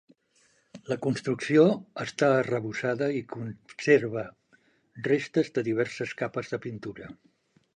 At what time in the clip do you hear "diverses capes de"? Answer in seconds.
5.69-6.61